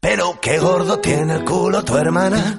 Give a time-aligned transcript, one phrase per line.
[0.00, 2.58] Pero qué gordo tiene el culo tu hermana.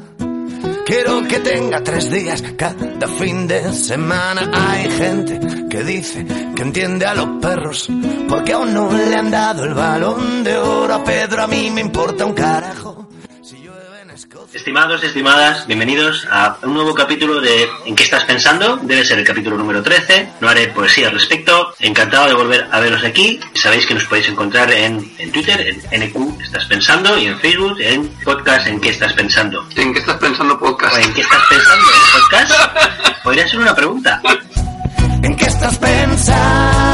[0.86, 4.52] Quiero que tenga tres días cada fin de semana.
[4.54, 7.90] Hay gente que dice que entiende a los perros
[8.28, 11.44] porque aún no le han dado el balón de oro a Pedro.
[11.44, 13.08] A mí me importa un carajo.
[14.54, 18.78] Estimados, estimadas, bienvenidos a un nuevo capítulo de ¿En qué estás pensando?
[18.78, 20.34] Debe ser el capítulo número 13.
[20.42, 21.74] No haré poesía al respecto.
[21.80, 23.40] Encantado de volver a veros aquí.
[23.56, 27.82] Sabéis que nos podéis encontrar en, en Twitter, en NQ Estás Pensando, y en Facebook,
[27.82, 29.68] en podcast ¿En qué estás pensando?
[29.76, 30.98] ¿En qué estás pensando podcast?
[30.98, 31.86] ¿O ¿En qué estás pensando?
[32.14, 32.54] ¿Podcast?
[33.24, 34.22] Podría ser una pregunta.
[35.24, 36.94] ¿En qué estás pensando?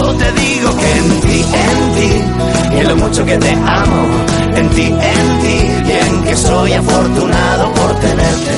[0.00, 4.06] Yo te digo que en ti, en ti, y en lo mucho que te amo,
[4.56, 8.52] en ti, en ti, y en que soy afortunado por tenerte.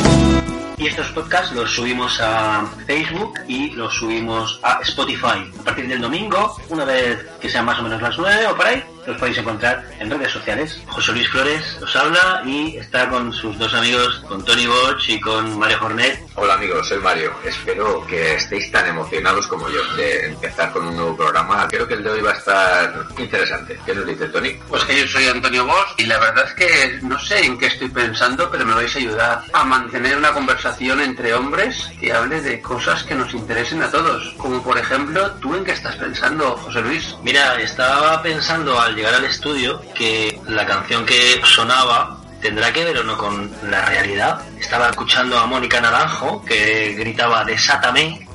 [0.79, 5.51] Y estos podcasts los subimos a Facebook y los subimos a Spotify.
[5.61, 8.67] A partir del domingo, una vez que sean más o menos las 9 o por
[8.67, 10.81] ahí, los podéis encontrar en redes sociales.
[10.89, 15.21] José Luis Flores os habla y está con sus dos amigos, con Tony Boch y
[15.21, 16.21] con Mario Jornet.
[16.35, 17.33] Hola amigos, soy Mario.
[17.45, 21.69] Espero que estéis tan emocionados como yo de empezar con un nuevo programa.
[21.69, 23.79] Creo que el de hoy va a estar interesante.
[23.85, 24.59] ¿Qué nos dice Tony?
[24.69, 27.67] Pues que yo soy Antonio Bosch y la verdad es que no sé en qué
[27.67, 32.41] estoy pensando, pero me vais a ayudar a mantener una conversación entre hombres que hable
[32.41, 34.35] de cosas que nos interesen a todos.
[34.39, 37.15] Como por ejemplo, ¿tú en qué estás pensando, José Luis?
[37.23, 42.99] Mira, estaba pensando al llegar al estudio que la canción que sonaba tendrá que ver
[42.99, 44.41] o no con la realidad.
[44.59, 48.27] Estaba escuchando a Mónica Naranjo que gritaba Desátame.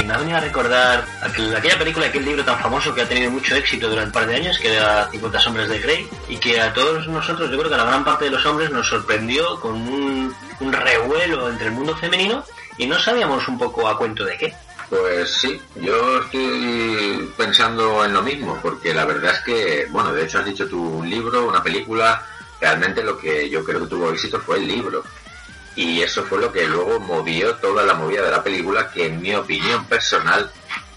[0.00, 3.08] Y me ha venido a recordar aquel- aquella película, aquel libro tan famoso que ha
[3.08, 6.36] tenido mucho éxito durante un par de años, que era 50 sombras de Grey, y
[6.36, 8.86] que a todos nosotros, yo creo que a la gran parte de los hombres nos
[8.88, 10.34] sorprendió con un
[10.72, 12.44] revuelo entre el mundo femenino
[12.76, 14.54] y no sabíamos un poco a cuento de qué.
[14.88, 20.24] Pues sí, yo estoy pensando en lo mismo, porque la verdad es que, bueno, de
[20.24, 22.24] hecho has dicho tú un libro, una película,
[22.60, 25.02] realmente lo que yo creo que tuvo éxito fue el libro.
[25.76, 29.20] Y eso fue lo que luego movió toda la movida de la película, que en
[29.20, 30.50] mi opinión personal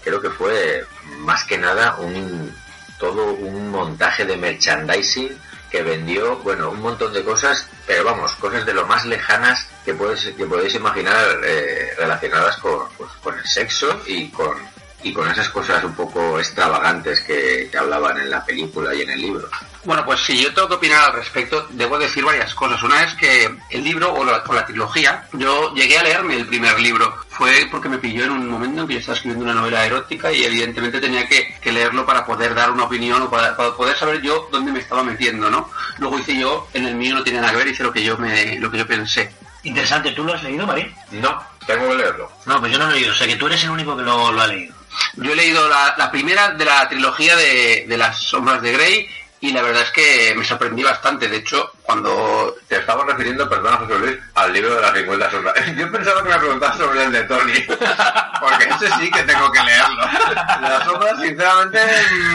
[0.04, 0.84] creo que fue
[1.18, 2.54] más que nada un
[2.98, 5.36] todo un montaje de merchandising
[5.70, 9.94] que vendió, bueno, un montón de cosas, pero vamos, cosas de lo más lejanas que,
[9.94, 14.56] puedes, que podéis imaginar eh, relacionadas con, pues, con el sexo y con,
[15.02, 19.10] y con esas cosas un poco extravagantes que, que hablaban en la película y en
[19.10, 19.48] el libro.
[19.84, 22.82] Bueno, pues si yo tengo que opinar al respecto, debo decir varias cosas.
[22.82, 26.46] Una es que el libro o la, o la trilogía, yo llegué a leerme el
[26.46, 27.16] primer libro.
[27.30, 30.32] Fue porque me pilló en un momento en que yo estaba escribiendo una novela erótica
[30.32, 33.96] y evidentemente tenía que, que leerlo para poder dar una opinión o para, para poder
[33.96, 35.70] saber yo dónde me estaba metiendo, ¿no?
[35.98, 38.18] Luego hice yo, en el mío no tiene nada que ver, hice lo que yo
[38.18, 39.32] me, lo que yo pensé.
[39.62, 40.92] Interesante, ¿tú lo has leído, María?
[41.12, 42.32] No, tengo que leerlo.
[42.46, 44.02] No, pues yo no lo he leído, o sea que tú eres el único que
[44.02, 44.74] lo, lo ha leído.
[45.14, 49.08] Yo he leído la, la primera de la trilogía de, de las sombras de Grey
[49.40, 51.28] y la verdad es que me sorprendí bastante.
[51.28, 55.54] De hecho, cuando Te estaba refiriendo, perdona José Luis, al libro de las 50 sombras.
[55.78, 57.60] Yo pensaba que me preguntabas sobre el de Tony,
[58.40, 59.96] porque ese sí que tengo que leerlo.
[60.60, 61.80] Las sombras, sinceramente,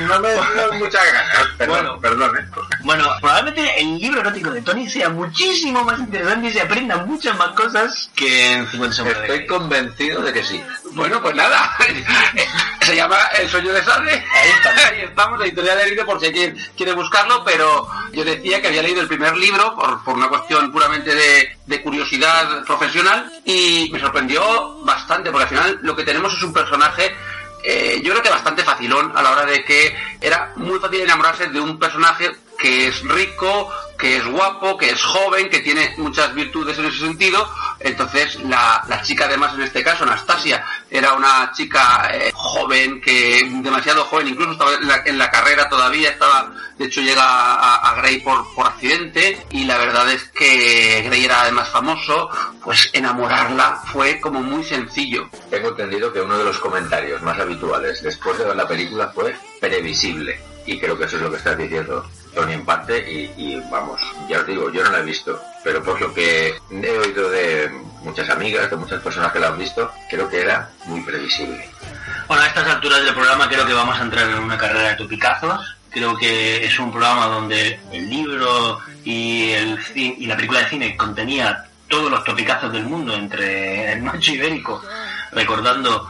[0.07, 1.47] no me dan muchas ganas.
[1.59, 1.99] Perdón, Bueno.
[2.01, 2.45] perdón, ¿eh?
[2.79, 7.37] Bueno, probablemente el libro erótico de Tony sea muchísimo más interesante y se aprendan muchas
[7.37, 10.63] más cosas que en 50 sombras Estoy convencido de que sí.
[10.93, 11.75] Bueno, pues nada.
[12.81, 14.11] Se llama El sueño de Sade.
[14.13, 14.83] Ahí estamos.
[14.85, 18.67] Ahí estamos, la editorial de Heride, por si alguien quiere buscarlo, pero yo decía que
[18.67, 23.89] había leído el primer libro por, por una cuestión puramente de, de curiosidad profesional y
[23.91, 27.13] me sorprendió bastante, porque al final lo que tenemos es un personaje
[27.65, 31.47] eh, yo creo que bastante facilón a la hora de que era muy fácil enamorarse
[31.47, 32.29] de un personaje
[32.63, 36.99] que es rico, que es guapo, que es joven, que tiene muchas virtudes en ese
[36.99, 37.45] sentido.
[37.81, 44.05] Entonces la, chica además en este caso, Anastasia, era una chica eh, joven, que demasiado
[44.05, 47.95] joven, incluso estaba en la, en la carrera todavía, estaba, de hecho llega a, a
[47.95, 52.29] Grey por, por accidente y la verdad es que Grey era además famoso,
[52.63, 55.29] pues enamorarla fue como muy sencillo.
[55.49, 59.35] Tengo entendido que uno de los comentarios más habituales después de ver la película fue
[59.59, 60.39] previsible.
[60.65, 62.97] Y creo que eso es lo que estás diciendo, Tony, en parte.
[63.09, 65.39] Y, y vamos, ya os digo, yo no la he visto.
[65.63, 67.71] Pero por lo que he oído de
[68.01, 71.69] muchas amigas, de muchas personas que la han visto, creo que era muy previsible.
[72.27, 74.95] Bueno, a estas alturas del programa creo que vamos a entrar en una carrera de
[74.95, 75.75] topicazos.
[75.89, 80.97] Creo que es un programa donde el libro y, el, y la película de cine
[80.97, 84.81] contenía todos los topicazos del mundo entre el macho ibérico,
[85.31, 86.09] recordando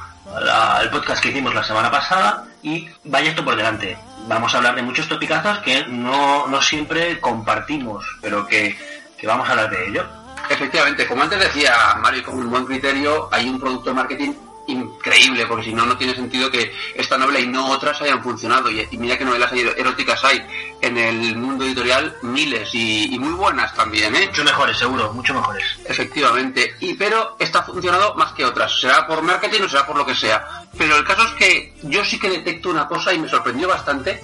[0.82, 3.98] el podcast que hicimos la semana pasada y vaya esto por delante.
[4.28, 8.78] Vamos a hablar de muchos topicazos que no, no siempre compartimos, pero que,
[9.18, 10.06] que vamos a hablar de ello.
[10.50, 14.34] Efectivamente, como antes decía Mario, con un buen criterio, hay un producto de marketing
[14.68, 18.70] increíble, porque si no, no tiene sentido que esta novela y no otras hayan funcionado.
[18.70, 20.42] Y, mira que novelas eróticas hay
[20.82, 24.28] en el mundo editorial, miles y, muy buenas también, ¿eh?
[24.28, 25.64] Mucho mejores, seguro, mucho mejores.
[25.86, 26.76] Efectivamente.
[26.80, 30.06] Y pero esta ha funcionado más que otras, será por marketing o será por lo
[30.06, 30.46] que sea.
[30.78, 34.22] Pero el caso es que yo sí que detecto una cosa y me sorprendió bastante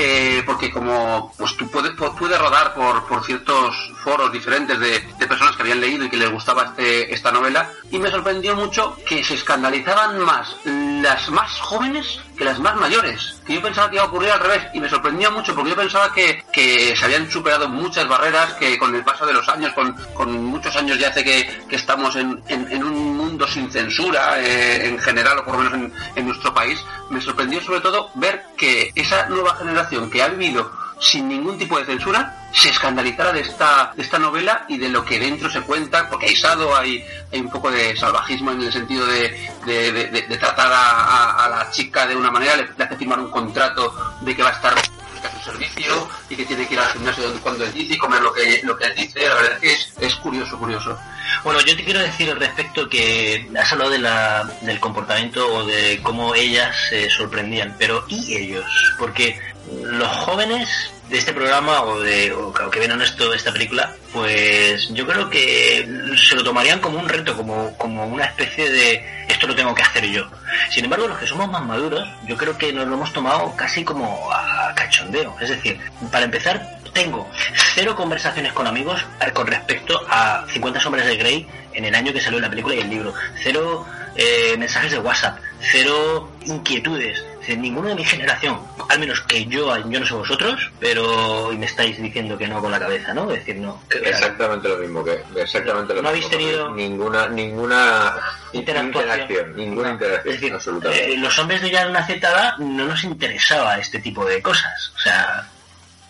[0.00, 5.56] eh, porque como pues tú puedes, puedes rodar por, por ciertos foros diferentes de, personas
[5.56, 9.24] que habían leído y que les gustaba este, esta novela, y me sorprendió mucho que
[9.24, 13.40] se escandalizaban más las más jóvenes que las más mayores.
[13.44, 15.76] Que yo pensaba que iba a ocurrir al revés, y me sorprendió mucho porque yo
[15.76, 19.72] pensaba que, que se habían superado muchas barreras, que con el paso de los años,
[19.72, 23.07] con, con muchos años ya hace que, que estamos en, en, un
[23.38, 27.20] mundo sin censura eh, en general, o por lo menos en, en nuestro país, me
[27.20, 30.68] sorprendió sobre todo ver que esa nueva generación que ha vivido
[31.00, 35.04] sin ningún tipo de censura se escandalizara de esta, de esta novela y de lo
[35.04, 38.72] que dentro se cuenta, porque hay sado, hay, hay un poco de salvajismo en el
[38.72, 43.94] sentido de, de, tratar a, la chica de una manera, le, hace firmar un contrato
[44.22, 47.24] de que va a estar en su servicio y que tiene que ir al gimnasio
[47.40, 49.72] cuando él dice y comer lo que, lo que él dice, la verdad es que
[49.72, 50.98] es, es curioso, curioso.
[51.44, 55.64] Bueno, yo te quiero decir al respecto que has hablado de la, del comportamiento o
[55.64, 58.64] de cómo ellas se sorprendían, pero ¿y ellos?
[58.98, 59.38] Porque
[59.70, 60.68] los jóvenes
[61.08, 65.88] de este programa o de o que ven esto esta película, pues yo creo que
[66.16, 69.82] se lo tomarían como un reto, como, como una especie de esto lo tengo que
[69.82, 70.28] hacer yo.
[70.70, 73.84] Sin embargo, los que somos más maduros, yo creo que nos lo hemos tomado casi
[73.84, 75.34] como a cachondeo.
[75.40, 75.78] Es decir,
[76.10, 77.28] para empezar, tengo
[77.74, 82.12] cero conversaciones con amigos eh, con respecto a 50 sombras de Grey en el año
[82.12, 83.14] que salió la película y el libro.
[83.42, 83.86] Cero
[84.16, 87.24] eh, mensajes de WhatsApp, cero inquietudes.
[87.46, 91.56] De ninguno de mi generación, al menos que yo, yo no sé vosotros, pero y
[91.56, 93.26] me estáis diciendo que no con la cabeza, ¿no?
[93.26, 93.80] decir, no.
[93.88, 98.16] exactamente lo mismo que exactamente lo no habéis tenido ninguna ninguna
[98.52, 101.14] interacción, ninguna interacción, es decir, absolutamente.
[101.14, 104.92] Eh, los hombres de ya una cierta edad no nos interesaba este tipo de cosas,
[104.94, 105.48] o sea,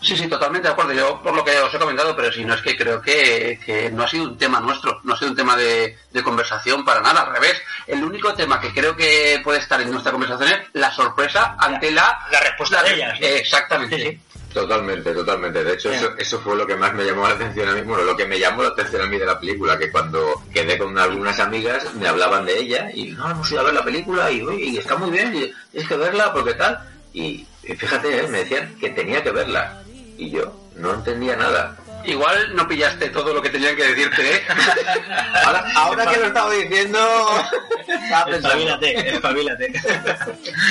[0.01, 0.93] Sí, sí, totalmente de acuerdo.
[0.93, 4.03] Yo por lo que os he comentado, pero si no es que creo que, no
[4.03, 7.33] ha sido un tema nuestro, no ha sido un tema de, conversación para nada, al
[7.33, 7.61] revés.
[7.87, 11.91] El único tema que creo que puede estar en nuestra conversación es la sorpresa ante
[11.91, 13.17] la, la respuesta de ellas.
[13.21, 14.19] Exactamente.
[14.53, 15.63] Totalmente, totalmente.
[15.63, 18.03] De hecho, eso, eso, fue lo que más me llamó la atención a mí, bueno,
[18.03, 20.97] lo que me llamó la atención a mí de la película, que cuando quedé con
[20.97, 24.41] algunas amigas me hablaban de ella y no, hemos ido a ver la película y,
[24.59, 26.79] y está muy bien, y es que verla porque tal.
[27.13, 28.27] Y, fíjate, ¿eh?
[28.27, 29.83] me decían que tenía que verla
[30.19, 31.77] y yo no entendía nada.
[32.05, 34.41] Igual no pillaste todo lo que tenían que decirte, ¿eh?
[35.75, 36.99] ahora, que lo estaba diciendo...
[38.31, 39.65] espabilate, espabilate.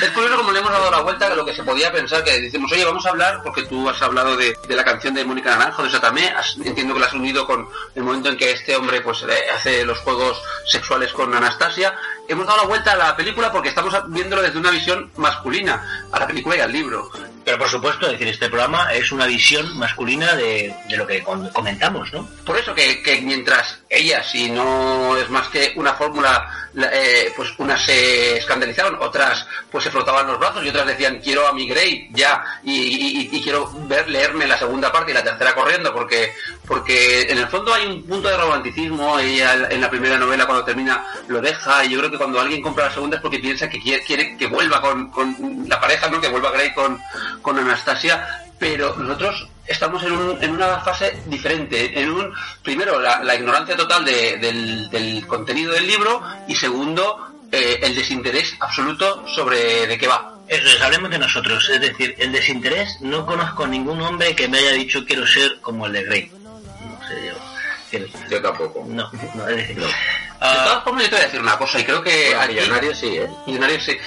[0.02, 2.40] Es curioso como le hemos dado la vuelta a lo que se podía pensar, que
[2.40, 5.82] decimos, oye, vamos a hablar, porque tú has hablado de, la canción de Mónica Naranjo,
[5.82, 6.32] de Satamé,
[6.64, 9.24] entiendo que la has unido con el momento en que este hombre pues
[9.54, 11.94] hace los juegos sexuales con Anastasia.
[12.26, 16.18] Hemos dado la vuelta a la película porque estamos viéndolo desde una visión masculina, a
[16.18, 17.10] la película y al libro.
[17.48, 22.28] Pero por supuesto, decir, este programa es una visión masculina de, lo que comentamos, ¿no?
[22.44, 26.46] Por eso que, que mientras ella, si no es más que una fórmula
[26.92, 31.46] eh, pues unas se escandalizaron, otras pues se frotaban los brazos y otras decían quiero
[31.48, 35.92] a mi Grey ya y, quiero ver leerme la segunda parte y la tercera corriendo
[35.92, 36.34] porque
[36.68, 40.64] porque en el fondo hay un punto de romanticismo ella en la primera novela cuando
[40.64, 43.68] termina lo deja y yo creo que cuando alguien compra la segunda es porque piensa
[43.68, 46.20] que quiere, quiere que vuelva con, la pareja, ¿no?
[46.20, 47.00] que vuelva Grey con,
[47.42, 52.00] con Anastasia pero nosotros estamos en, un, en, una fase diferente.
[52.00, 52.32] En un,
[52.62, 59.86] primero, la, ignorancia total del, contenido del libro y segundo, eh, el desinterés absoluto sobre
[59.86, 60.34] de qué va.
[60.48, 61.68] Eso es, hablemos de nosotros.
[61.68, 65.86] Es decir, el desinterés, no conozco ningún hombre que me haya dicho quiero ser como
[65.86, 66.32] el de Grey.
[68.30, 68.42] Yo.
[68.42, 68.84] Tampoco.
[68.86, 69.86] No, no, es decir, no.
[69.86, 72.34] De todas formas, yo te voy a decir una cosa, y creo que.
[72.34, 73.28] Bueno, millonario sí, ¿eh?
[73.80, 73.98] Sí.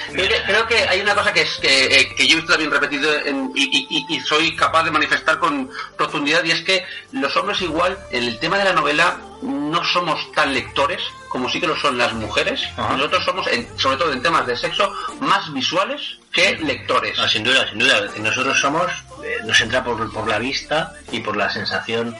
[0.46, 3.10] Creo que, hay una cosa que es que, eh, que yo he visto también repetido
[3.54, 8.38] y, soy capaz de manifestar con profundidad, y es que los hombres, igual, en el
[8.38, 12.62] tema de la novela, no somos tan lectores como sí que lo son las mujeres.
[12.76, 13.46] Nosotros somos,
[13.78, 17.18] sobre todo en temas de sexo, más visuales que lectores.
[17.30, 18.02] sin duda, sin duda.
[18.18, 18.90] Nosotros somos,
[19.24, 22.14] eh, nos entra por, por la vista y por la sensación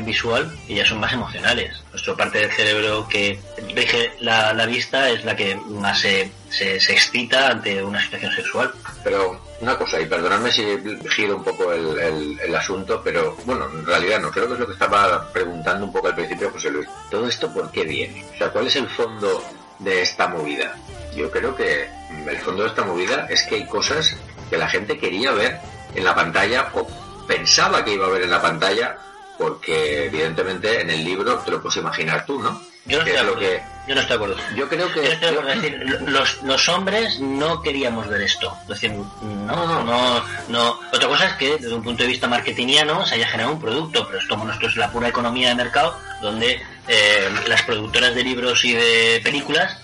[0.00, 1.82] visual y ya son más emocionales.
[1.90, 3.38] Nuestra parte del cerebro que
[3.74, 8.72] rige la, vista es la que más se, se, excita ante una situación sexual.
[9.04, 10.64] Pero una cosa, y perdonadme si
[11.10, 14.66] giro un poco el, el, asunto, pero bueno, en realidad no, creo que es lo
[14.66, 16.88] que estaba preguntando un poco al principio José Luis.
[17.10, 18.24] ¿Todo esto por qué viene?
[18.34, 19.42] O sea, ¿cuál es el fondo
[19.78, 20.76] de esta movida?
[21.14, 21.88] Yo creo que
[22.28, 24.16] el fondo de esta movida es que hay cosas
[24.48, 25.58] que la gente quería ver
[25.94, 26.86] en la pantalla o
[27.26, 28.98] pensaba que iba a ver en la pantalla
[29.42, 32.62] porque evidentemente en el libro te lo puedes imaginar tú, ¿no?
[32.86, 33.40] Yo no, estoy de acuerdo.
[33.40, 33.62] Que...
[33.88, 34.36] yo no estoy de acuerdo.
[34.54, 35.00] Yo creo que...
[35.00, 38.56] decir, los, los, hombres no queríamos ver esto.
[38.62, 40.80] Es decir, no, no, no, no.
[40.92, 44.06] Otra cosa es que desde un punto de vista marketingiano se haya generado un producto,
[44.06, 48.22] pero esto, bueno, esto es la pura economía de mercado donde eh, las productoras de
[48.22, 49.76] libros y de películas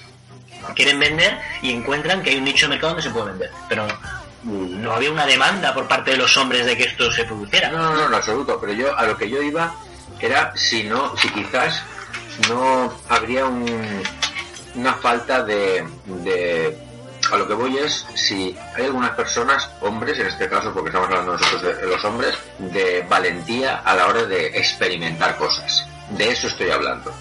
[0.77, 3.51] quieren vender y encuentran que hay un nicho de mercado donde se puede vender.
[3.69, 3.89] Pero
[4.49, 7.71] no había una demanda por parte de los hombres de que esto se produciera.
[7.71, 8.59] No, no, no, en absoluto.
[8.61, 9.75] Pero yo a lo que yo iba
[10.21, 11.83] era si no, si quizás
[12.49, 16.79] no habría una falta de, de,
[17.31, 21.09] a lo que voy es si hay algunas personas, hombres en este caso, porque estamos
[21.09, 25.87] hablando nosotros de los hombres, de valentía a la hora de experimentar cosas.
[26.11, 27.13] De eso estoy hablando.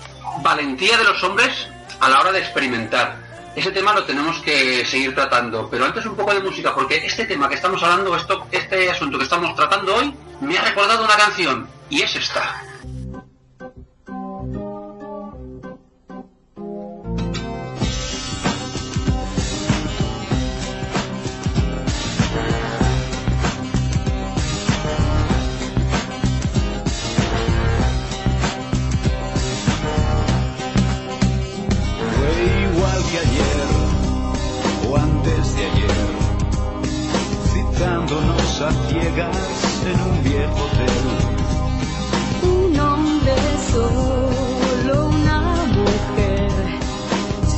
[0.41, 1.67] Valentía de los hombres
[1.99, 3.26] a la hora de experimentar
[3.57, 5.67] ese tema lo tenemos que seguir tratando.
[5.69, 9.17] Pero antes un poco de música, porque este tema que estamos hablando, esto, este asunto
[9.17, 12.63] que estamos tratando hoy, me ha recordado una canción, y es esta.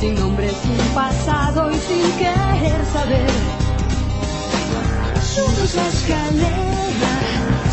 [0.00, 3.30] Sin nombre, sin pasado y sin querer saber.
[5.34, 7.14] Subes la escalera,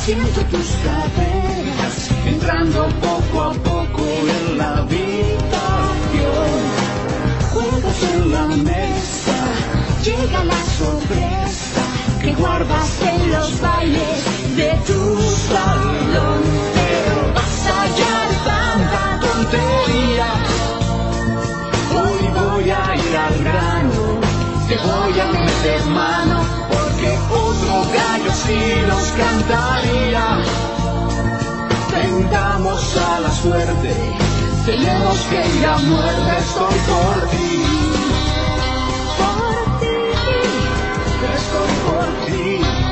[0.04, 4.04] siento tus caderas, entrando poco a poco
[4.36, 5.08] en la habitación.
[7.54, 9.40] Juegos en la mesa,
[10.04, 11.82] llega la sorpresa
[12.22, 16.77] que guardas en los bailes de tu salón.
[25.58, 30.42] Voy a meter mano, porque otro gallo sí nos cantaría.
[31.90, 33.96] Tengamos a la suerte,
[34.66, 37.48] tenemos que ir a muerte, estoy por ti.
[41.52, 42.87] Son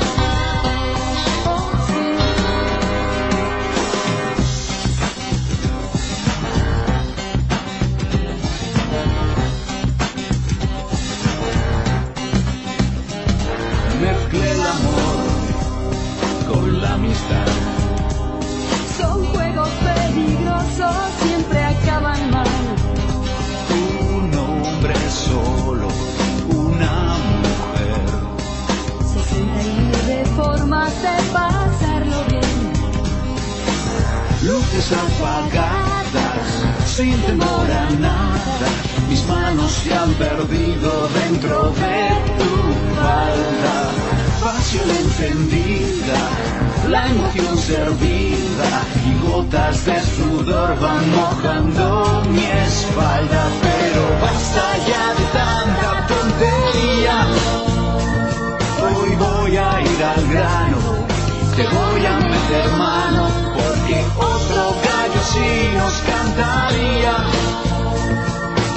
[61.56, 67.16] te voy a meter mano, porque otro gallo sí nos cantaría.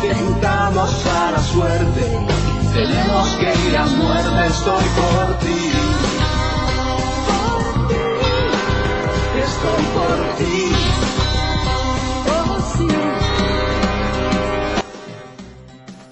[0.01, 2.19] Tentamos a la suerte,
[2.73, 5.59] tenemos que ir a muerte, estoy por ti.
[9.95, 10.69] por ti.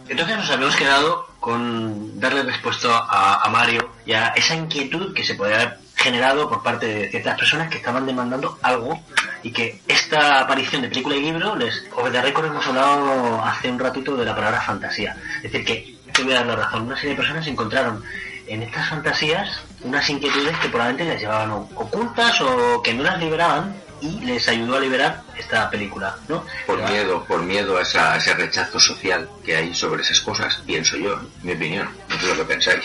[0.09, 5.35] Entonces nos habíamos quedado con darle respuesta a, Mario y a esa inquietud que se
[5.35, 9.03] podía generado por parte de ciertas personas que estaban demandando algo
[9.43, 13.69] y que esta aparición de película y libro les o de récord hemos hablado hace
[13.69, 16.83] un ratito de la palabra fantasía es decir que te voy a dar la razón
[16.83, 18.05] una serie de personas encontraron
[18.47, 19.49] en estas fantasías
[19.83, 24.77] unas inquietudes que probablemente les llevaban ocultas o que no las liberaban y les ayudó
[24.77, 26.45] a liberar esta película, ¿no?
[26.67, 27.83] Por miedo, por miedo a,
[28.17, 32.37] ese rechazo social que hay sobre esas cosas, pienso yo, mi opinión, no sé lo
[32.37, 32.85] que pensáis.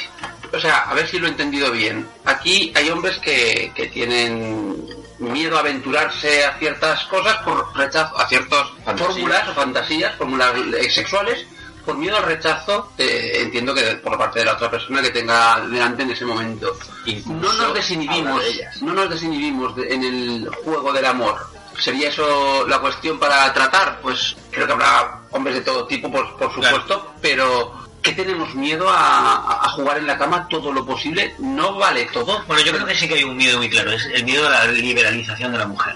[0.53, 2.08] O sea, a ver si lo he entendido bien.
[2.25, 4.86] Aquí hay hombres que, que tienen
[5.22, 8.67] miedo a aventurarse a ciertas cosas por rechazo a ciertas
[8.98, 10.53] fórmulas o fantasías, fórmulas
[10.89, 11.46] sexuales,
[11.86, 15.60] por miedo al rechazo, eh, entiendo que por parte de la otra persona que tenga
[15.62, 16.75] delante en ese momento.
[17.25, 18.43] no nos desinhibimos,
[18.81, 21.48] no nos desinhibimos en el juego del amor.
[21.79, 24.00] ¿Sería eso la cuestión para tratar?
[24.01, 28.88] Pues creo que habrá hombres de todo tipo, por, por supuesto, pero que tenemos miedo
[28.89, 32.43] a, jugar en la cama todo lo posible, no vale todo.
[32.46, 34.50] Bueno, yo creo que sí que hay un miedo muy claro, es el miedo a
[34.50, 35.93] la liberalización de la mujer.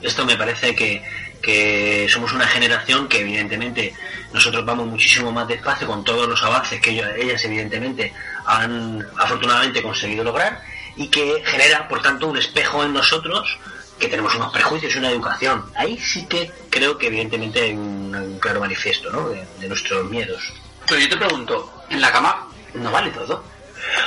[0.00, 1.02] Esto me parece que,
[1.42, 3.94] que somos una generación que evidentemente
[4.32, 8.12] nosotros vamos muchísimo más despacio con todos los avances que ellas, evidentemente
[8.46, 10.62] han afortunadamente conseguido lograr
[10.96, 13.58] y que genera por tanto un espejo en nosotros
[13.98, 15.64] que tenemos unos prejuicios y una educación.
[15.74, 19.28] Ahí sí que creo que evidentemente hay un, claro manifiesto ¿no?
[19.28, 20.52] de nuestros miedos.
[20.88, 23.44] Pero yo te pregunto, ¿en la cama no vale todo?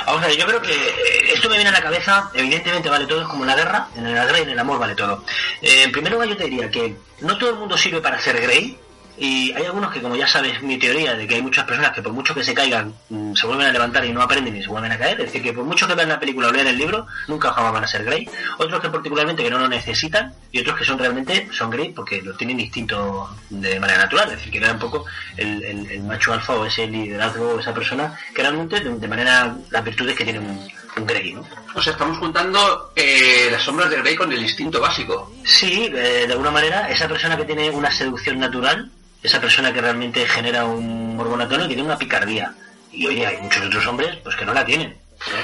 [0.06, 3.06] Vamos a ver, yo creo que eh, esto me viene a la cabeza, evidentemente vale
[3.06, 5.24] todo, es como la guerra, en la guerra y en el amor vale todo.
[5.60, 8.40] Eh, en primer lugar yo te diría que no todo el mundo sirve para ser
[8.40, 8.78] Grey,
[9.18, 12.02] y hay algunos que, como ya sabes, mi teoría de que hay muchas personas que
[12.02, 14.68] por mucho que se caigan, mm, se vuelven a levantar y no aprenden y se
[14.68, 15.20] vuelven a caer.
[15.20, 17.72] Es decir, que por mucho que vean la película o lean el libro, nunca jamás
[17.72, 18.28] van a ser Grey.
[18.58, 22.22] Otros que particularmente que no lo necesitan y otros que son realmente, son Grey porque
[22.22, 24.30] lo tienen distinto de manera natural.
[24.30, 25.04] Es decir, que era un poco
[25.36, 30.16] el, macho alfa o ese liderazgo o esa persona que realmente de, manera las virtudes
[30.16, 30.68] que tiene un,
[31.06, 31.42] Grey, ¿no?
[31.74, 35.32] O sea, estamos juntando eh, las sombras del Grey con el instinto básico.
[35.42, 38.90] Sí, eh, de alguna manera, esa persona que tiene una seducción natural
[39.22, 42.54] esa persona que realmente genera un morbonatonio y tiene una picardía.
[42.90, 44.96] Y oye, hay muchos otros hombres pues que no la tienen.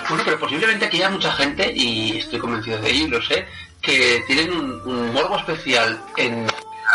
[0.08, 3.47] Bueno, pero posiblemente aquí haya mucha gente, y estoy convencido de ello, lo sé,
[3.80, 6.47] que tienen un, morbo especial en,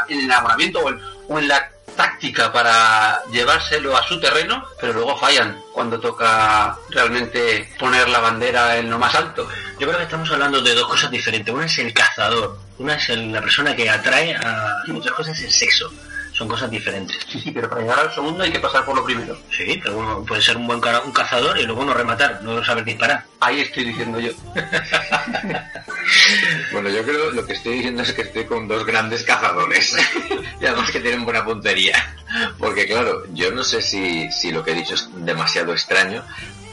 [0.10, 0.82] el enamoramiento
[1.30, 7.70] o en, la táctica para llevárselo a su terreno, pero luego fallan cuando toca realmente
[7.78, 9.48] poner la bandera en lo más alto.
[9.80, 11.54] Yo creo que estamos hablando de dos cosas diferentes.
[11.54, 15.92] Una es el cazador, una es la persona que atrae a muchas cosas el sexo
[16.34, 17.18] son cosas diferentes.
[17.30, 19.38] Sí, sí, pero para llegar al segundo hay que pasar por lo primero.
[19.56, 22.84] Sí, pero uno puede ser un buen un cazador y luego no rematar, no saber
[22.84, 23.24] disparar.
[23.40, 24.32] Ahí estoy diciendo yo.
[26.72, 29.96] bueno, yo creo lo que estoy diciendo es que estoy con dos grandes cazadores
[30.60, 32.16] y además que tienen buena puntería.
[32.57, 36.24] Porque claro, yo no sé si, si lo que he dicho es demasiado extraño,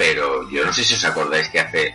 [0.01, 1.95] pero yo no sé si os acordáis que hace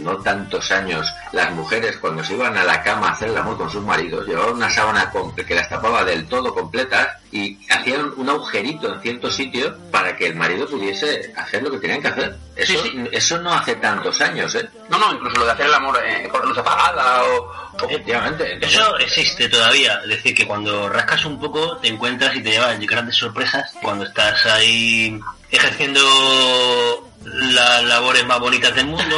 [0.00, 3.56] no tantos años las mujeres cuando se iban a la cama a hacer el amor
[3.56, 8.28] con sus maridos llevaban una sábana que las tapaba del todo completa y hacían un
[8.28, 12.36] agujerito en cierto sitio para que el marido pudiese hacer lo que tenían que hacer.
[12.54, 12.78] Eso,
[13.10, 14.68] eso no hace tantos años, ¿eh?
[14.90, 17.66] No, no, incluso lo de hacer el amor eh, con luz apagada o...
[17.84, 18.58] Efectivamente.
[18.60, 20.00] Eso existe todavía.
[20.04, 24.04] Es decir, que cuando rascas un poco te encuentras y te llevas grandes sorpresas cuando
[24.04, 29.16] estás ahí ejerciendo las labores más bonitas del mundo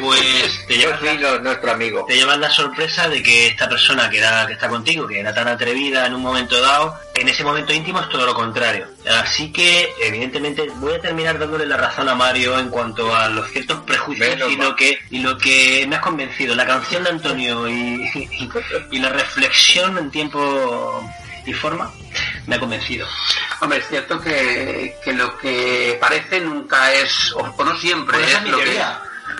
[0.00, 2.04] pues te llevas, la, nuestro amigo.
[2.06, 5.34] te llevas la sorpresa de que esta persona que, era, que está contigo, que era
[5.34, 8.86] tan atrevida en un momento dado, en ese momento íntimo es todo lo contrario.
[9.20, 13.48] Así que, evidentemente, voy a terminar dándole la razón a Mario en cuanto a los
[13.50, 16.54] ciertos prejuicios y lo, que, y lo que me has convencido.
[16.54, 18.10] La canción de Antonio y,
[18.90, 21.10] y, la reflexión en tiempo
[21.46, 21.90] y forma
[22.46, 23.06] me ha convencido.
[23.60, 28.58] Hombre, es cierto que, que lo que parece nunca es, o, no siempre es, lo
[28.58, 28.80] que...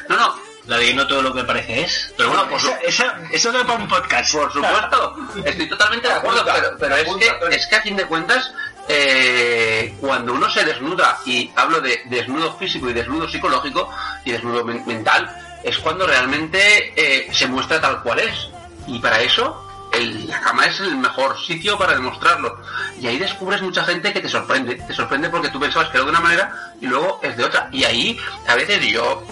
[0.09, 0.35] No, no,
[0.67, 2.15] la de no todo lo que parece es.
[2.17, 4.33] Pero bueno, pues eso, eso no es para un podcast.
[4.33, 6.45] Por supuesto, estoy totalmente de acuerdo,
[6.79, 8.53] pero, es, que, es que a fin de cuentas,
[8.89, 13.91] eh, cuando uno se desnuda, y hablo de desnudo físico y desnudo psicológico
[14.25, 18.49] y desnudo mental, es cuando realmente eh, se muestra tal cual es.
[18.87, 19.64] Y para eso,
[20.01, 22.59] la cama es el mejor sitio para demostrarlo.
[23.01, 24.77] Y ahí descubres mucha gente que te sorprende.
[24.77, 27.69] Te sorprende porque tú pensabas que era de una manera y luego es de otra.
[27.73, 29.25] Y ahí, a veces yo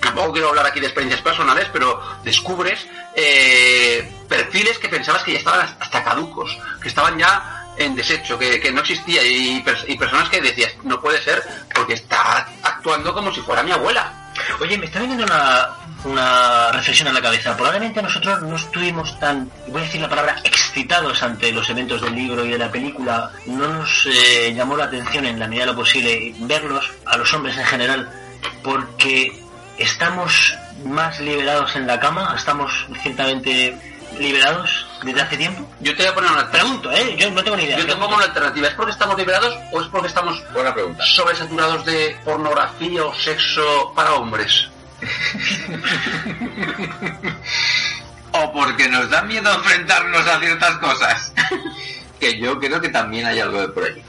[0.00, 5.38] tampoco quiero hablar aquí de experiencias personales, pero descubres eh, perfiles que pensabas que ya
[5.38, 9.60] estaban hasta caducos, que estaban ya en desecho, que, no existía, y,
[9.98, 11.42] personas que decías, no puede ser,
[11.74, 14.30] porque está actuando como si fuera mi abuela.
[14.60, 15.70] Oye, me está viniendo una,
[16.04, 17.56] una reflexión en la cabeza.
[17.56, 22.14] Probablemente nosotros no estuvimos tan, voy a decir la palabra, excitados ante los eventos del
[22.14, 23.30] libro y de la película.
[23.46, 27.32] No nos eh, llamó la atención en la medida de lo posible verlos, a los
[27.34, 28.10] hombres en general,
[28.62, 29.32] porque
[29.78, 33.76] estamos más liberados en la cama, estamos ciertamente
[34.18, 35.68] liberados desde hace tiempo.
[35.80, 36.94] Yo te voy a poner una pregunta.
[36.94, 37.16] ¿eh?
[37.18, 37.78] Yo no tengo ni idea.
[37.78, 38.68] Yo te pongo una alternativa.
[38.68, 41.04] ¿Es porque estamos liberados o es porque estamos Buena pregunta.
[41.04, 44.68] sobresaturados de pornografía o sexo para hombres?
[48.32, 51.32] O porque nos da miedo enfrentarnos a ciertas cosas.
[52.20, 54.02] que yo creo que también hay algo de por ahí.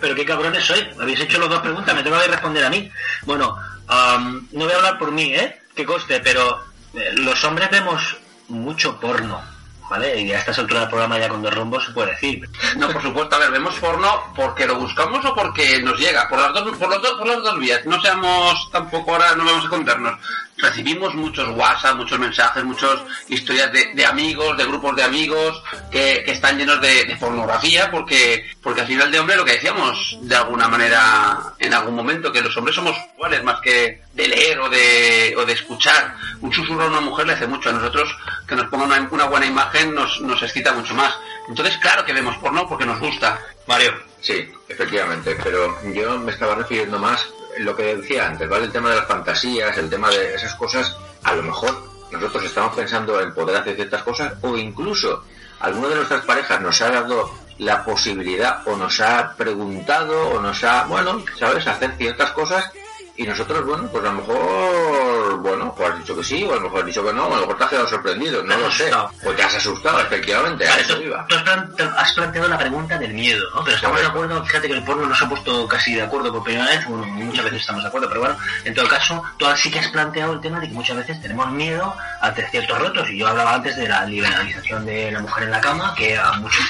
[0.00, 0.86] pero, qué cabrones sois.
[1.00, 2.90] Habéis hecho las dos preguntas, me tengo que responder a mí.
[3.22, 3.56] Bueno,
[3.88, 5.60] no voy a hablar por mí, ¿eh?
[5.74, 8.16] Que coste, pero eh, los hombres vemos
[8.48, 9.55] mucho porno.
[9.88, 10.20] ¿Vale?
[10.20, 12.48] Y a estas alturas del programa ya con dos rombos se puede decir.
[12.76, 16.40] No, por supuesto, a ver, vemos porno porque lo buscamos o porque nos llega, por
[16.40, 17.84] las dos, por las dos, por las dos vías.
[17.86, 20.18] No seamos tampoco ahora, no vamos a contarnos.
[20.58, 26.24] Recibimos muchos WhatsApp, muchos mensajes, muchas historias de, de amigos, de grupos de amigos que,
[26.26, 30.66] están llenos de, pornografía porque, porque al final de hombre lo que decíamos de alguna
[30.68, 35.34] manera en algún momento, que los hombres somos iguales más que de leer o de,
[35.36, 36.14] o de escuchar.
[36.40, 38.16] Un susurro a una mujer le hace mucho a nosotros
[38.48, 41.14] que nos ponga una, una buena imagen nos, nos excita mucho más.
[41.48, 43.38] Entonces, claro que vemos porno porque nos gusta.
[43.66, 43.92] Mario.
[44.20, 48.66] Sí, efectivamente, pero yo me estaba refiriendo más lo que decía antes, ¿vale?
[48.66, 52.74] El tema de las fantasías, el tema de esas cosas, a lo mejor nosotros estamos
[52.74, 55.24] pensando en poder hacer ciertas cosas o incluso
[55.60, 60.62] alguna de nuestras parejas nos ha dado la posibilidad o nos ha preguntado o nos
[60.64, 62.70] ha, bueno, ¿sabes?, hacer ciertas cosas
[63.18, 66.56] y nosotros, bueno, pues a lo mejor, bueno, pues has dicho que sí, o a
[66.56, 68.56] lo mejor has dicho que no, o a lo mejor te has quedado sorprendido, no
[68.56, 68.90] lo sé.
[69.24, 71.26] O te has asustado, efectivamente, a eso tú, iba.
[71.28, 73.64] tú has, plan- te has planteado la pregunta del miedo, ¿no?
[73.64, 76.44] Pero estamos de acuerdo, fíjate que el porno nos ha puesto casi de acuerdo por
[76.44, 79.70] primera vez, bueno, muchas veces estamos de acuerdo, pero bueno, en todo caso, tú sí
[79.70, 83.18] que has planteado el tema de que muchas veces tenemos miedo ante ciertos retos, y
[83.18, 86.60] yo hablaba antes de la liberalización de la mujer en la cama, que a muchos,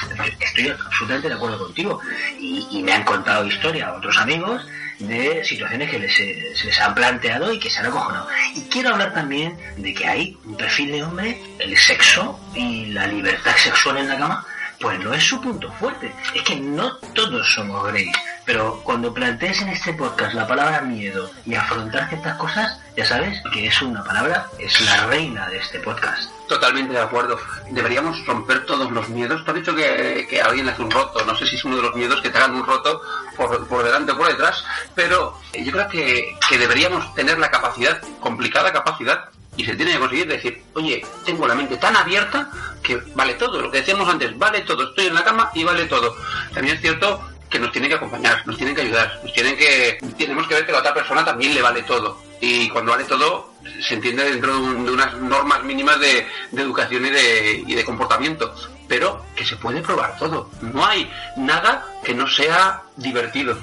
[0.40, 2.00] estoy absolutamente de acuerdo contigo,
[2.38, 4.62] y, y me han contado historia otros amigos
[4.98, 8.28] de situaciones que les, eh, se les han planteado y que se han acojonado.
[8.54, 13.06] Y quiero hablar también de que hay un perfil de hombre, el sexo y la
[13.06, 14.46] libertad sexual en la cama,
[14.80, 16.12] pues no es su punto fuerte.
[16.34, 18.16] Es que no todos somos gays.
[18.46, 23.42] Pero cuando plantees en este podcast la palabra miedo y afrontar ciertas cosas, ya sabes
[23.52, 26.30] que es una palabra, es la reina de este podcast.
[26.48, 27.40] Totalmente de acuerdo.
[27.72, 29.44] Deberíamos romper todos los miedos.
[29.44, 31.24] Tú has dicho que, que alguien hace un roto.
[31.24, 33.02] No sé si es uno de los miedos que te hagan un roto
[33.36, 38.00] por, por delante o por detrás, pero yo creo que, que deberíamos tener la capacidad,
[38.20, 42.48] complicada capacidad, y se tiene que conseguir decir, oye, tengo la mente tan abierta
[42.82, 43.60] que vale todo.
[43.60, 44.90] Lo que decíamos antes, vale todo.
[44.90, 46.14] Estoy en la cama y vale todo.
[46.52, 47.20] También es cierto
[47.58, 50.72] nos tienen que acompañar, nos tienen que ayudar, nos tienen que, tenemos que ver que
[50.72, 52.20] la otra persona también le vale todo.
[52.40, 56.62] Y cuando vale todo, se entiende dentro de, un- de unas normas mínimas de, de
[56.62, 58.54] educación y de, y de comportamiento.
[58.88, 60.50] Pero que se puede probar todo.
[60.60, 63.58] No hay nada que no sea divertido.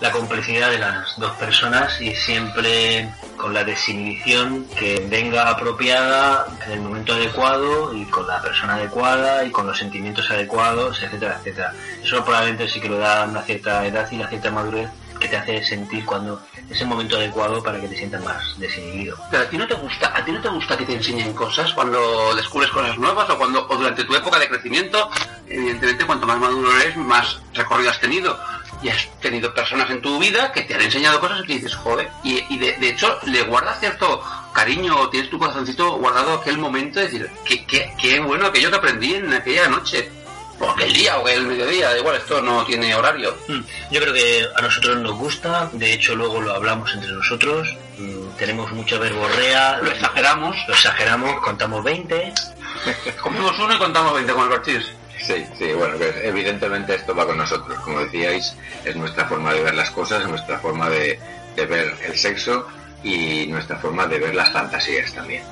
[0.00, 6.72] La complicidad de las dos personas y siempre con la desinhibición que venga apropiada en
[6.72, 11.72] el momento adecuado y con la persona adecuada y con los sentimientos adecuados, etcétera, etcétera.
[12.02, 15.36] Eso probablemente sí que lo da una cierta edad y una cierta madurez que te
[15.36, 19.16] hace sentir cuando es el momento adecuado para que te sientas más desinhibido.
[19.32, 22.34] A ti no te gusta, a ti no te gusta que te enseñen cosas cuando
[22.34, 25.10] descubres cosas nuevas o cuando o durante tu época de crecimiento,
[25.48, 28.38] evidentemente cuanto más maduro eres, más recorrido has tenido.
[28.82, 31.74] Y has tenido personas en tu vida que te han enseñado cosas y que dices,
[31.74, 36.34] joder, y, y de, de hecho le guardas cierto cariño o tienes tu corazoncito guardado
[36.34, 40.10] aquel momento de decir, qué, qué, qué bueno aquello que aprendí en aquella noche.
[40.58, 43.36] O aquel día o el mediodía, da igual, esto no tiene horario.
[43.46, 43.60] Mm,
[43.90, 48.36] Yo creo que a nosotros nos gusta, de hecho luego lo hablamos entre nosotros, mm,
[48.38, 52.32] tenemos mucha verborrea, Lo exageramos, lo exageramos, contamos 20,
[53.22, 54.80] comimos uno y contamos 20 con el partido.
[55.20, 59.62] Sí, sí, bueno, que evidentemente esto va con nosotros, como decíais, es nuestra forma de
[59.62, 61.18] ver las cosas, es nuestra forma de,
[61.56, 62.66] de ver el sexo
[63.02, 65.42] y nuestra forma de ver las fantasías también.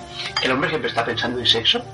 [0.43, 1.85] El hombre siempre está pensando en sexo.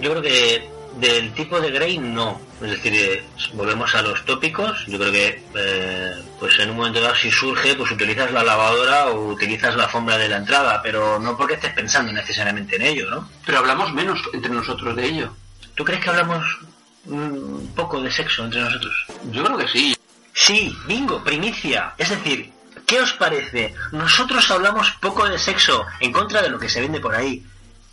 [0.00, 2.40] Yo creo que del tipo de Grey no.
[2.62, 4.86] Es decir, eh, volvemos a los tópicos.
[4.86, 9.08] Yo creo que eh, pues en un momento dado si surge, pues utilizas la lavadora
[9.08, 13.10] o utilizas la alfombra de la entrada, pero no porque estés pensando necesariamente en ello,
[13.10, 13.28] ¿no?
[13.44, 15.34] Pero hablamos menos entre nosotros de ello.
[15.74, 16.44] ¿Tú crees que hablamos
[17.06, 18.94] un poco de sexo entre nosotros?
[19.30, 19.96] Yo creo que sí.
[20.32, 21.92] Sí, bingo, primicia.
[21.96, 22.52] Es decir,
[22.86, 23.74] ¿qué os parece?
[23.92, 27.44] Nosotros hablamos poco de sexo en contra de lo que se vende por ahí.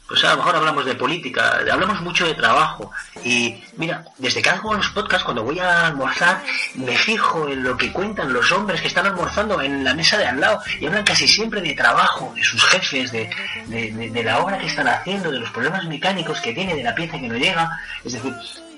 [0.07, 2.91] Pues a lo mejor hablamos de política, hablamos mucho de trabajo.
[3.23, 6.43] Y mira, desde que hago los podcasts, cuando voy a almorzar,
[6.75, 10.25] me fijo en lo que cuentan los hombres que están almorzando en la mesa de
[10.25, 13.29] al lado y hablan casi siempre de trabajo, de sus jefes, de,
[13.67, 16.83] de, de- de la obra que están haciendo, de los problemas mecánicos que tiene, de
[16.83, 17.69] la pieza que no llega.
[18.03, 18.33] Es decir,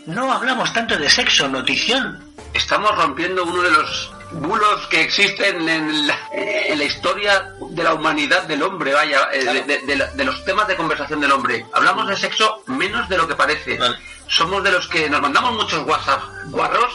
[0.06, 2.24] no hablamos tanto de sexo, notición.
[2.54, 7.94] Estamos rompiendo uno de los bulos que existen en la, en la historia de la
[7.94, 11.32] humanidad del hombre, vaya, eh, de, de- de la- de los temas de conversación del
[11.32, 11.66] hombre.
[11.74, 13.78] Hablamos de sexo menos de lo que parece.
[13.78, 13.98] Vale.
[14.28, 16.92] Somos de los que nos mandamos muchos WhatsApp guarros,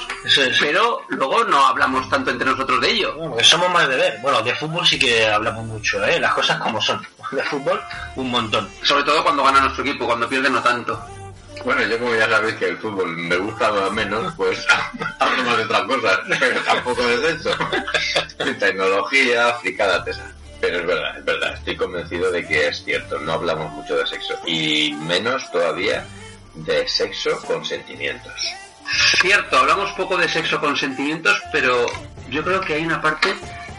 [0.59, 3.15] pero luego no hablamos tanto entre nosotros de ello.
[3.15, 4.19] Bueno, somos más de ver.
[4.23, 6.19] Bueno, de fútbol sí que hablamos mucho, ¿eh?
[6.19, 7.07] Las cosas como son.
[7.31, 7.81] De fútbol,
[8.17, 8.69] un montón.
[8.83, 11.01] Sobre todo cuando gana nuestro equipo, cuando pierde no tanto.
[11.65, 14.67] Bueno, yo como ya sabéis que el fútbol me gusta menos, pues
[15.19, 17.51] hablamos de otras cosas, pero tampoco de sexo.
[18.59, 20.35] Tecnología, fricadas de esas.
[20.61, 24.07] Pero es verdad, es verdad, estoy convencido de que es cierto, no hablamos mucho de
[24.07, 26.05] sexo y menos todavía
[26.55, 28.33] de sexo con sentimientos.
[29.21, 31.87] Cierto, hablamos poco de sexo con sentimientos, pero
[32.29, 33.35] yo creo que hay una parte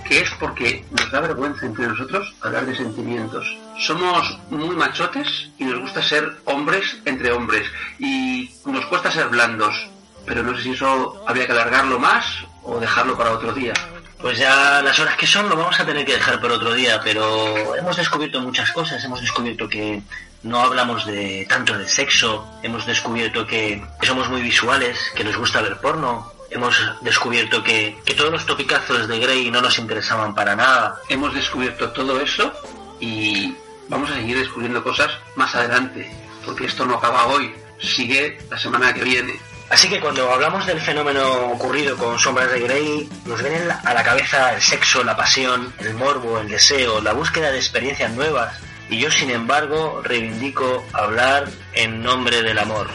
[0.10, 3.56] que es porque nos da vergüenza entre nosotros hablar de sentimientos.
[3.78, 7.68] Somos muy machotes y nos gusta ser hombres entre hombres.
[8.00, 9.88] Y nos cuesta ser blandos,
[10.26, 12.26] pero no sé si eso habría que alargarlo más
[12.64, 13.74] o dejarlo para otro día.
[14.20, 17.00] Pues ya las horas que son lo vamos a tener que dejar por otro día,
[17.02, 20.02] pero hemos descubierto muchas cosas, hemos descubierto que
[20.42, 25.62] no hablamos de tanto de sexo, hemos descubierto que, somos muy visuales, que nos gusta
[25.62, 30.56] ver porno, hemos descubierto que, que todos los topicazos de Grey no nos interesaban para
[30.56, 31.00] nada.
[31.10, 32.52] Hemos descubierto todo eso
[33.00, 33.56] y
[33.88, 36.10] vamos a seguir descubriendo cosas más adelante,
[36.46, 39.34] porque esto no acaba hoy, sigue la semana que viene.
[39.70, 44.04] Así que cuando hablamos del fenómeno ocurrido con Sombras de Grey, nos vienen a la
[44.04, 48.58] cabeza el sexo, la pasión, el morbo, el deseo, la búsqueda de experiencias nuevas.
[48.90, 52.88] Y yo, sin embargo, reivindico hablar en nombre del amor.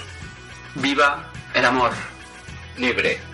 [0.74, 1.92] ¡Viva el amor!
[2.76, 3.33] Libre.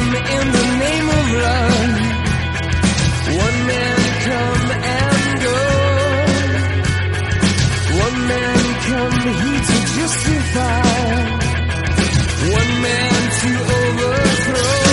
[0.00, 1.94] One in the name of love.
[3.44, 5.58] One man come and go.
[8.04, 8.62] One man
[9.70, 10.82] to justify.
[12.58, 14.89] One man to overthrow.